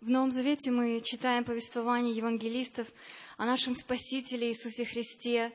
В 0.00 0.10
Новом 0.10 0.30
Завете 0.30 0.70
мы 0.70 1.00
читаем 1.00 1.42
повествование 1.42 2.14
евангелистов 2.14 2.86
о 3.36 3.44
нашем 3.44 3.74
Спасителе 3.74 4.50
Иисусе 4.50 4.84
Христе, 4.84 5.52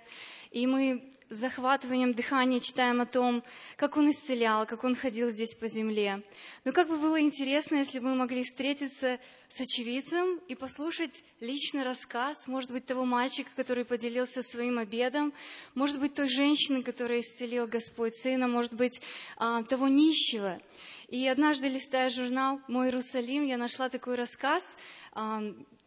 и 0.51 0.67
мы 0.67 1.01
с 1.29 1.37
захватыванием 1.37 2.13
дыхания 2.13 2.59
читаем 2.59 2.99
о 2.99 3.05
том, 3.05 3.41
как 3.77 3.95
Он 3.95 4.09
исцелял, 4.09 4.65
как 4.65 4.83
Он 4.83 4.95
ходил 4.95 5.29
здесь 5.29 5.55
по 5.55 5.69
земле. 5.69 6.21
Но 6.65 6.73
как 6.73 6.89
бы 6.89 6.97
было 6.97 7.21
интересно, 7.21 7.77
если 7.77 7.99
бы 7.99 8.09
мы 8.09 8.15
могли 8.15 8.43
встретиться 8.43 9.17
с 9.47 9.61
очевидцем 9.61 10.41
и 10.49 10.55
послушать 10.55 11.23
личный 11.39 11.83
рассказ, 11.83 12.45
может 12.45 12.69
быть, 12.69 12.85
того 12.85 13.05
мальчика, 13.05 13.49
который 13.55 13.85
поделился 13.85 14.41
своим 14.41 14.77
обедом, 14.77 15.31
может 15.73 16.01
быть, 16.01 16.15
той 16.15 16.27
женщины, 16.27 16.83
которая 16.83 17.21
исцелил 17.21 17.65
Господь 17.65 18.13
Сына, 18.15 18.49
может 18.49 18.73
быть, 18.73 18.99
а, 19.37 19.63
того 19.63 19.87
нищего. 19.87 20.59
И 21.07 21.27
однажды, 21.27 21.67
листая 21.67 22.09
журнал 22.09 22.61
«Мой 22.67 22.87
Иерусалим», 22.87 23.45
я 23.45 23.57
нашла 23.57 23.89
такой 23.89 24.15
рассказ, 24.15 24.77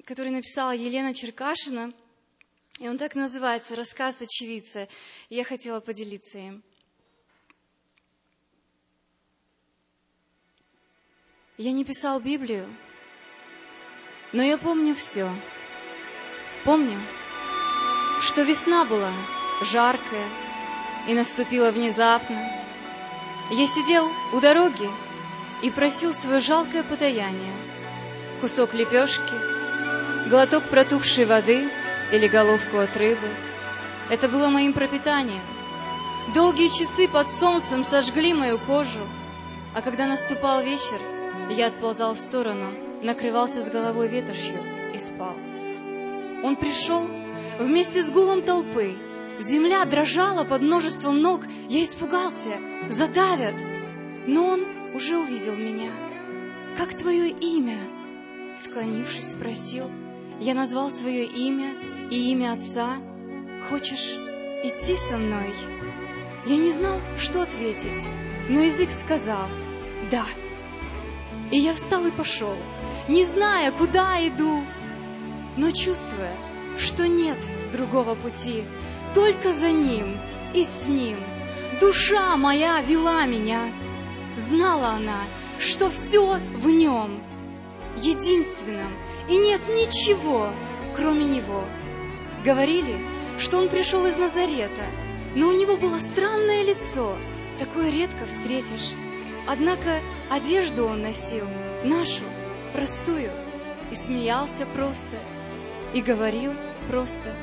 который 0.04 0.30
написала 0.30 0.74
Елена 0.74 1.14
Черкашина, 1.14 1.93
и 2.79 2.88
он 2.88 2.98
так 2.98 3.14
называется 3.14 3.74
«Рассказ 3.74 4.21
очевидца». 4.21 4.88
И 5.29 5.36
я 5.36 5.44
хотела 5.44 5.80
поделиться 5.80 6.38
им. 6.38 6.62
Я 11.57 11.72
не 11.72 11.86
писал 11.86 12.21
Библию, 12.21 12.68
но 14.35 14.43
я 14.43 14.58
помню 14.58 14.94
все. 14.94 15.30
Помню, 16.66 17.00
что 18.21 18.43
весна 18.43 18.85
была 18.85 19.12
жаркая 19.62 20.29
и 21.08 21.14
наступила 21.14 21.71
внезапно. 21.71 22.36
Я 23.50 23.66
сидел 23.66 24.10
у 24.35 24.40
дороги 24.40 24.90
и 25.62 25.70
просил 25.70 26.12
свое 26.12 26.40
жалкое 26.40 26.82
подаяние. 26.82 27.52
Кусок 28.40 28.74
лепешки, 28.74 29.34
глоток 30.29 30.68
протухшей 30.68 31.24
воды 31.24 31.70
или 32.12 32.28
головку 32.28 32.78
от 32.78 32.96
рыбы. 32.96 33.28
Это 34.10 34.28
было 34.28 34.48
моим 34.48 34.72
пропитанием. 34.72 35.42
Долгие 36.34 36.68
часы 36.68 37.08
под 37.08 37.28
солнцем 37.28 37.84
сожгли 37.84 38.34
мою 38.34 38.58
кожу, 38.58 39.00
а 39.74 39.82
когда 39.82 40.06
наступал 40.06 40.62
вечер, 40.62 41.00
я 41.50 41.68
отползал 41.68 42.14
в 42.14 42.18
сторону, 42.18 42.72
накрывался 43.02 43.62
с 43.62 43.68
головой 43.68 44.08
ветошью 44.08 44.58
и 44.92 44.98
спал. 44.98 45.36
Он 46.42 46.56
пришел 46.56 47.06
вместе 47.58 48.02
с 48.02 48.10
гулом 48.10 48.42
толпы. 48.42 48.96
Земля 49.38 49.84
дрожала 49.84 50.44
под 50.44 50.62
множеством 50.62 51.20
ног. 51.20 51.42
Я 51.68 51.84
испугался, 51.84 52.58
задавят. 52.88 53.54
Но 54.26 54.46
он 54.46 54.64
уже 54.97 55.19
увидел 55.19 55.55
меня. 55.55 55.91
«Как 56.77 56.94
твое 56.94 57.28
имя?» 57.28 57.86
Склонившись, 58.56 59.33
спросил. 59.33 59.91
Я 60.41 60.55
назвал 60.55 60.88
свое 60.88 61.27
имя 61.27 61.75
и 62.11 62.33
имя 62.33 62.55
отца. 62.55 62.97
«Хочешь 63.69 64.16
идти 64.64 64.97
со 64.97 65.19
мной?» 65.19 65.53
Я 66.47 66.56
не 66.56 66.70
знал, 66.70 67.00
что 67.19 67.42
ответить, 67.42 68.08
но 68.48 68.61
язык 68.61 68.91
сказал 68.91 69.48
«да». 70.11 70.27
И 71.50 71.58
я 71.58 71.75
встал 71.75 72.06
и 72.06 72.10
пошел, 72.10 72.56
не 73.08 73.25
зная, 73.25 73.72
куда 73.72 74.16
иду, 74.27 74.64
но 75.56 75.70
чувствуя, 75.70 76.36
что 76.77 77.06
нет 77.06 77.38
другого 77.72 78.14
пути, 78.14 78.64
только 79.14 79.53
за 79.53 79.70
ним 79.70 80.19
и 80.55 80.64
с 80.64 80.88
ним. 80.88 81.19
Душа 81.81 82.36
моя 82.36 82.81
вела 82.81 83.27
меня, 83.27 83.70
Знала 84.36 84.90
она, 84.90 85.24
что 85.58 85.88
все 85.88 86.38
в 86.56 86.68
нем, 86.68 87.22
единственном, 87.96 88.92
и 89.30 89.36
нет 89.36 89.62
ничего, 89.68 90.50
кроме 90.94 91.24
него. 91.24 91.64
Говорили, 92.44 93.02
что 93.38 93.58
он 93.58 93.70
пришел 93.70 94.04
из 94.06 94.18
Назарета, 94.18 94.84
но 95.34 95.48
у 95.48 95.52
него 95.52 95.78
было 95.78 95.98
странное 96.00 96.62
лицо, 96.64 97.16
такое 97.58 97.91
редко 97.91 98.26
встретишь. 98.26 98.92
Однако 99.48 100.02
одежду 100.30 100.84
он 100.84 101.00
носил, 101.00 101.46
нашу, 101.82 102.25
простую, 102.75 103.32
и 103.91 103.94
смеялся 103.94 104.66
просто, 104.66 105.19
и 105.94 106.02
говорил 106.02 106.52
просто. 106.91 107.34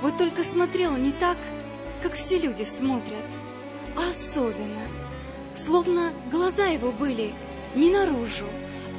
Вот 0.00 0.16
только 0.16 0.42
смотрел 0.42 0.96
не 0.96 1.12
так, 1.12 1.36
как 2.02 2.14
все 2.14 2.38
люди 2.38 2.62
смотрят, 2.62 3.26
а 3.94 4.08
особенно— 4.08 4.88
словно 5.54 6.12
глаза 6.30 6.66
его 6.66 6.92
были 6.92 7.34
не 7.74 7.90
наружу, 7.90 8.46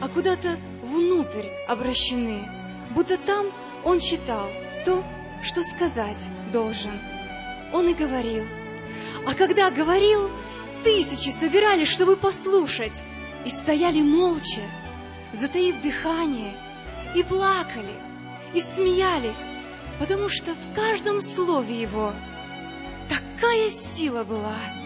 а 0.02 0.08
куда-то 0.08 0.60
внутрь 0.84 1.48
обращены, 1.68 2.48
будто 2.92 3.18
там 3.18 3.48
он 3.84 4.00
читал 4.00 4.48
то, 4.86 5.04
что 5.44 5.64
сказать 5.64 6.20
должен. 6.52 7.00
Он 7.74 7.88
и 7.88 7.94
говорил. 7.94 8.46
А 9.26 9.34
когда 9.34 9.70
говорил, 9.72 10.30
тысячи 10.84 11.30
собирались, 11.30 11.90
чтобы 11.90 12.18
послушать, 12.18 13.02
и 13.46 13.50
стояли 13.50 14.02
молча, 14.02 14.62
затаив 15.34 15.82
дыхание, 15.82 16.54
и 17.16 17.24
плакали, 17.24 17.96
и 18.54 18.60
смеялись, 18.60 19.52
потому 20.00 20.30
что 20.30 20.54
в 20.54 20.76
каждом 20.76 21.22
слове 21.22 21.82
его 21.82 22.14
такая 23.10 23.70
сила 23.70 24.24
была— 24.24 24.58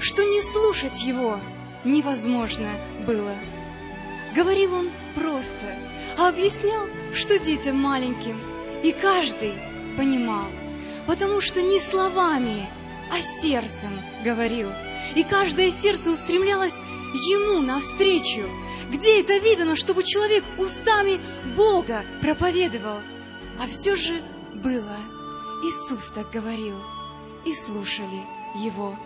что 0.00 0.24
не 0.24 0.42
слушать 0.42 1.02
его 1.02 1.40
невозможно 1.84 2.74
было. 3.06 3.36
Говорил 4.34 4.74
он 4.74 4.90
просто, 5.14 5.74
а 6.16 6.28
объяснял, 6.28 6.86
что 7.14 7.38
детям 7.38 7.76
маленьким, 7.76 8.40
и 8.82 8.92
каждый 8.92 9.54
понимал, 9.96 10.46
потому 11.06 11.40
что 11.40 11.62
не 11.62 11.80
словами, 11.80 12.68
а 13.10 13.20
сердцем 13.20 13.90
говорил, 14.22 14.70
и 15.14 15.24
каждое 15.24 15.70
сердце 15.70 16.10
устремлялось 16.10 16.82
ему 17.30 17.60
навстречу. 17.60 18.48
Где 18.90 19.20
это 19.20 19.38
видано, 19.38 19.76
чтобы 19.76 20.02
человек 20.02 20.44
устами 20.58 21.18
Бога 21.56 22.04
проповедовал? 22.20 22.98
А 23.60 23.66
все 23.66 23.96
же 23.96 24.22
было. 24.54 24.98
Иисус 25.64 26.08
так 26.14 26.30
говорил, 26.30 26.76
и 27.44 27.52
слушали 27.52 28.24
Его. 28.54 28.96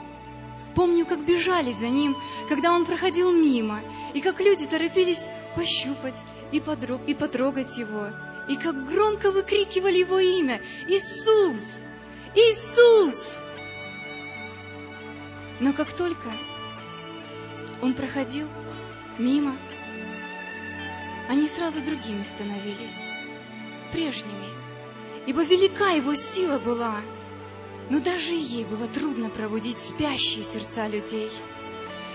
Помню, 0.75 1.05
как 1.05 1.25
бежали 1.25 1.72
за 1.72 1.88
ним, 1.88 2.16
когда 2.49 2.72
он 2.72 2.87
проходил 2.87 3.31
мимо, 3.31 3.83
и 4.15 4.21
как 4.21 4.41
люди 4.41 4.66
торопились 4.66 5.25
пощупать 5.55 6.16
и, 6.50 6.60
подрог, 6.60 7.03
и 7.06 7.15
потрогать 7.15 7.77
его, 7.77 8.09
и 8.49 8.56
как 8.56 8.87
громко 8.87 9.31
выкрикивали 9.31 9.99
его 9.99 10.19
имя 10.19 10.62
«Иисус! 10.88 11.82
Иисус!» 12.34 13.44
Но 15.61 15.72
как 15.75 15.93
только 15.93 16.32
он 17.82 17.94
проходил 17.94 18.49
мимо, 19.19 19.56
они 21.28 21.47
сразу 21.47 21.82
другими 21.82 22.22
становились, 22.22 23.09
прежними, 23.93 24.49
ибо 25.27 25.44
велика 25.44 25.91
его 25.91 26.15
сила 26.15 26.59
была— 26.59 27.03
но 27.91 28.00
даже 28.00 28.32
ей 28.32 28.65
было 28.65 28.87
трудно 28.88 29.31
пробудить 29.31 29.78
спящие 29.78 30.44
сердца 30.44 30.87
людей. 30.87 31.31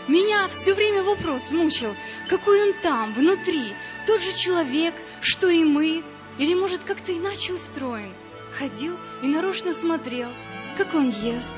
Меня 0.07 0.47
все 0.47 0.73
время 0.73 1.03
вопрос 1.03 1.51
мучил, 1.51 1.94
какой 2.29 2.69
он 2.69 2.73
там, 2.81 3.13
внутри, 3.13 3.73
тот 4.05 4.22
же 4.22 4.33
человек, 4.33 4.94
что 5.22 5.50
и 5.50 5.63
мы, 5.63 6.03
или, 6.38 6.53
может, 6.53 6.81
как-то 6.83 7.11
иначе 7.11 7.53
устроен. 7.53 8.13
Ходил 8.57 8.97
и 9.22 9.28
нарочно 9.28 9.73
смотрел, 9.73 10.29
как 10.78 10.94
он 10.95 11.09
ест, 11.09 11.55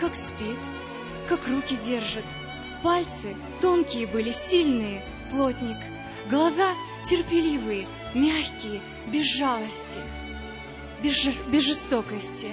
как 0.00 0.16
спит, 0.16 0.58
как 1.28 1.46
руки 1.46 1.76
держит. 1.76 2.24
Пальцы 2.82 3.36
тонкие 3.60 4.06
были, 4.06 4.32
сильные, 4.32 5.02
плотник. 5.30 5.76
Глаза 6.28 6.74
терпеливые, 7.04 7.86
мягкие, 8.14 8.80
без 9.06 9.26
жалости, 9.26 10.00
без, 11.02 11.28
без 11.48 11.62
жестокости 11.62 12.48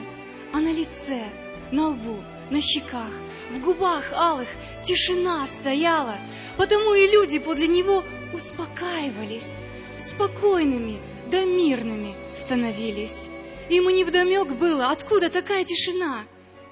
а 0.54 0.60
на 0.60 0.72
лице, 0.72 1.30
на 1.72 1.90
лбу, 1.90 2.18
на 2.50 2.62
щеках, 2.62 3.12
в 3.52 3.60
губах 3.60 4.12
алых 4.14 4.50
тишина 4.84 5.46
стояла, 5.48 6.18
потому 6.58 6.94
и 6.94 7.08
люди 7.08 7.40
подле 7.40 7.68
него 7.68 8.04
успокаивались, 8.34 9.62
спокойными 9.98 11.02
да 11.30 11.46
мирными 11.46 12.16
становились. 12.36 13.30
Ему 13.70 13.90
невдомек 13.90 14.52
было, 14.54 14.90
откуда 14.90 15.30
такая 15.30 15.64
тишина. 15.64 16.26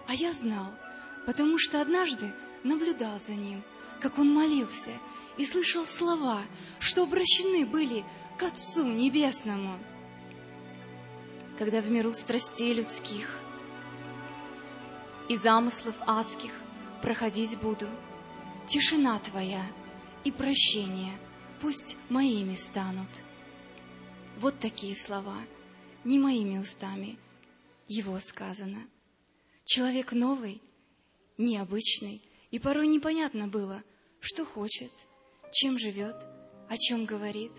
А 0.07 0.13
я 0.13 0.33
знал, 0.33 0.67
потому 1.25 1.57
что 1.57 1.81
однажды 1.81 2.33
наблюдал 2.63 3.19
за 3.19 3.33
ним, 3.33 3.63
как 4.01 4.17
он 4.19 4.33
молился, 4.33 4.91
и 5.37 5.45
слышал 5.45 5.85
слова, 5.85 6.41
что 6.79 7.03
обращены 7.03 7.65
были 7.65 8.03
к 8.37 8.43
Отцу 8.43 8.85
Небесному. 8.85 9.79
Когда 11.57 11.81
в 11.81 11.89
миру 11.89 12.13
страстей 12.13 12.73
людских 12.73 13.39
и 15.29 15.35
замыслов 15.35 15.95
адских 16.05 16.51
проходить 17.01 17.57
буду. 17.59 17.87
Тишина 18.67 19.19
Твоя 19.19 19.65
и 20.23 20.31
прощение 20.31 21.13
пусть 21.61 21.97
моими 22.09 22.55
станут. 22.55 23.09
вот 24.39 24.57
такие 24.59 24.95
слова, 24.95 25.37
не 26.03 26.17
моими 26.17 26.57
устами, 26.57 27.17
его 27.87 28.19
сказано. 28.19 28.87
Человек 29.65 30.13
новый, 30.13 30.61
необычный, 31.37 32.21
и 32.51 32.57
порой 32.57 32.87
непонятно 32.87 33.47
было, 33.47 33.83
что 34.21 34.45
хочет, 34.45 34.91
чем 35.51 35.77
живет, 35.77 36.15
о 36.69 36.77
чем 36.77 37.05
говорит. 37.05 37.51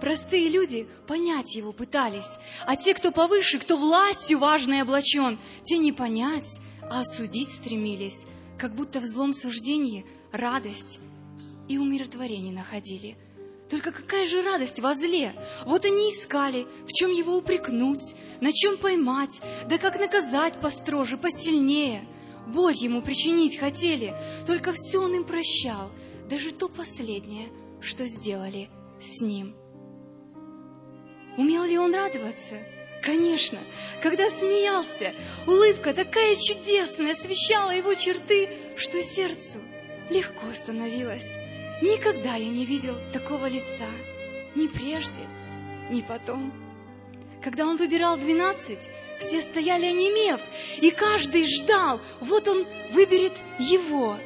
Простые 0.00 0.48
люди 0.48 0.88
понять 1.06 1.54
его 1.54 1.72
пытались, 1.72 2.38
а 2.66 2.76
те, 2.76 2.92
кто 2.92 3.12
повыше, 3.12 3.58
кто 3.58 3.76
властью 3.76 4.38
важной 4.38 4.82
облачен, 4.82 5.38
те 5.62 5.78
не 5.78 5.92
понять, 5.92 6.60
а 6.90 7.00
осудить 7.00 7.50
стремились, 7.50 8.26
как 8.58 8.74
будто 8.74 9.00
в 9.00 9.06
злом 9.06 9.34
суждении 9.34 10.06
радость 10.32 11.00
и 11.68 11.78
умиротворение 11.78 12.52
находили. 12.52 13.16
Только 13.68 13.90
какая 13.90 14.26
же 14.26 14.42
радость 14.42 14.80
во 14.80 14.94
зле! 14.94 15.34
Вот 15.64 15.84
они 15.84 16.10
искали, 16.10 16.66
в 16.86 16.92
чем 16.92 17.10
его 17.10 17.36
упрекнуть, 17.36 18.14
на 18.40 18.52
чем 18.52 18.76
поймать, 18.76 19.42
да 19.68 19.78
как 19.78 19.98
наказать 19.98 20.60
построже, 20.60 21.16
посильнее. 21.16 22.06
Боль 22.46 22.76
ему 22.76 23.02
причинить 23.02 23.58
хотели, 23.58 24.14
только 24.46 24.72
все 24.72 25.02
он 25.02 25.16
им 25.16 25.24
прощал, 25.24 25.90
даже 26.30 26.52
то 26.52 26.68
последнее, 26.68 27.48
что 27.80 28.06
сделали 28.06 28.70
с 29.00 29.20
ним. 29.20 29.56
Умел 31.36 31.64
ли 31.64 31.76
он 31.76 31.92
радоваться? 31.92 32.56
Конечно, 33.06 33.60
когда 34.02 34.28
смеялся, 34.28 35.14
улыбка 35.46 35.94
такая 35.94 36.34
чудесная 36.34 37.12
освещала 37.12 37.70
его 37.70 37.94
черты, 37.94 38.48
что 38.76 39.00
сердцу 39.00 39.60
легко 40.10 40.50
становилось. 40.52 41.30
Никогда 41.82 42.34
я 42.34 42.48
не 42.48 42.66
видел 42.66 42.96
такого 43.12 43.46
лица, 43.46 43.86
ни 44.56 44.66
прежде, 44.66 45.22
ни 45.88 46.00
потом. 46.00 46.52
Когда 47.44 47.66
он 47.66 47.76
выбирал 47.76 48.16
двенадцать, 48.16 48.90
все 49.20 49.40
стояли 49.40 49.86
онемев, 49.86 50.40
и 50.78 50.90
каждый 50.90 51.44
ждал, 51.44 52.00
вот 52.20 52.48
он 52.48 52.66
выберет 52.90 53.34
его. 53.60 54.18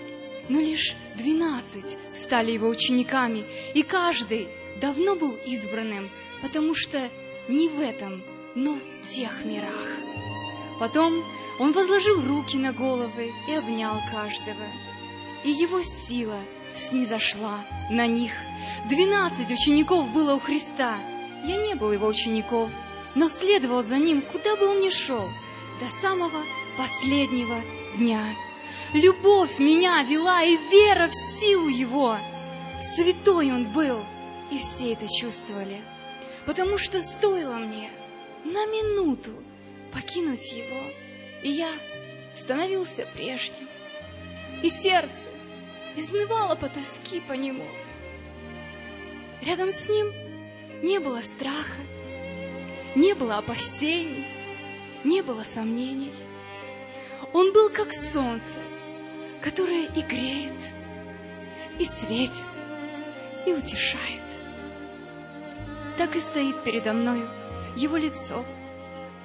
Но 0.48 0.58
лишь 0.58 0.94
двенадцать 1.16 1.98
стали 2.14 2.52
его 2.52 2.68
учениками, 2.68 3.44
и 3.74 3.82
каждый 3.82 4.48
давно 4.80 5.16
был 5.16 5.36
избранным, 5.44 6.08
потому 6.40 6.74
что 6.74 7.10
не 7.46 7.68
в 7.68 7.78
этом 7.78 8.24
но 8.54 8.74
в 8.74 9.08
тех 9.08 9.44
мирах. 9.44 9.86
Потом 10.78 11.22
он 11.58 11.72
возложил 11.72 12.22
руки 12.26 12.56
на 12.56 12.72
головы 12.72 13.32
и 13.48 13.52
обнял 13.52 14.00
каждого. 14.10 14.64
И 15.44 15.50
его 15.50 15.82
сила 15.82 16.40
снизошла 16.72 17.64
на 17.90 18.06
них. 18.06 18.32
Двенадцать 18.88 19.50
учеников 19.50 20.10
было 20.10 20.34
у 20.34 20.40
Христа. 20.40 20.98
Я 21.44 21.56
не 21.56 21.74
был 21.74 21.92
его 21.92 22.06
учеников, 22.06 22.70
но 23.14 23.28
следовал 23.28 23.82
за 23.82 23.98
ним, 23.98 24.22
куда 24.22 24.56
бы 24.56 24.66
он 24.66 24.80
ни 24.80 24.90
шел, 24.90 25.28
до 25.80 25.88
самого 25.88 26.42
последнего 26.76 27.62
дня. 27.96 28.24
Любовь 28.92 29.58
меня 29.58 30.02
вела 30.02 30.42
и 30.42 30.56
вера 30.70 31.08
в 31.08 31.14
силу 31.14 31.68
его. 31.68 32.16
Святой 32.80 33.52
он 33.52 33.64
был, 33.64 34.00
и 34.50 34.58
все 34.58 34.92
это 34.94 35.06
чувствовали, 35.08 35.80
потому 36.46 36.78
что 36.78 37.02
стоило 37.02 37.56
мне 37.56 37.90
на 38.44 38.66
минуту 38.66 39.32
покинуть 39.92 40.52
его, 40.52 40.90
и 41.42 41.50
я 41.50 41.72
становился 42.34 43.06
прежним. 43.14 43.68
И 44.62 44.68
сердце 44.68 45.30
изнывало 45.96 46.54
по 46.54 46.68
тоски 46.68 47.20
по 47.20 47.32
нему. 47.32 47.66
Рядом 49.42 49.72
с 49.72 49.88
ним 49.88 50.12
не 50.82 50.98
было 50.98 51.22
страха, 51.22 51.80
не 52.94 53.14
было 53.14 53.38
опасений, 53.38 54.26
не 55.04 55.22
было 55.22 55.42
сомнений. 55.44 56.12
Он 57.32 57.52
был 57.52 57.70
как 57.70 57.92
солнце, 57.92 58.58
которое 59.40 59.86
и 59.86 60.02
греет, 60.02 60.52
и 61.78 61.84
светит, 61.84 62.44
и 63.46 63.52
утешает. 63.52 64.22
Так 65.96 66.16
и 66.16 66.20
стоит 66.20 66.62
передо 66.64 66.92
мною 66.92 67.28
его 67.76 67.96
лицо 67.96 68.44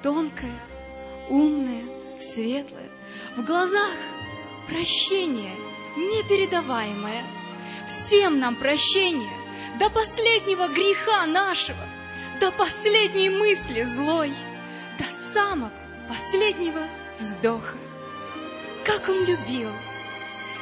тонкое, 0.02 0.58
умное, 1.28 1.84
светлое, 2.20 2.90
в 3.36 3.44
глазах 3.44 3.92
прощение 4.68 5.54
непередаваемое. 5.96 7.24
Всем 7.88 8.38
нам 8.38 8.56
прощение 8.56 9.30
до 9.78 9.90
последнего 9.90 10.68
греха 10.68 11.26
нашего, 11.26 11.86
до 12.40 12.50
последней 12.50 13.30
мысли 13.30 13.82
злой, 13.84 14.32
до 14.98 15.04
самого 15.04 15.72
последнего 16.08 16.82
вздоха. 17.18 17.76
Как 18.84 19.08
он 19.08 19.24
любил, 19.24 19.70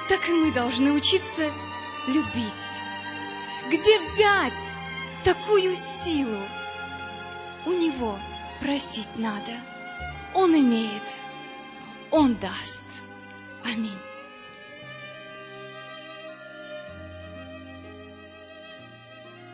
так 0.08 0.28
и 0.28 0.32
мы 0.32 0.52
должны 0.52 0.92
учиться 0.92 1.50
любить. 2.06 2.80
Где 3.70 3.98
взять 3.98 4.52
такую 5.24 5.74
силу? 5.74 6.38
У 7.66 7.70
него 7.70 8.18
просить 8.60 9.16
надо. 9.16 9.52
Он 10.34 10.54
имеет, 10.54 11.02
он 12.10 12.34
даст. 12.36 12.84
Аминь. 13.64 13.98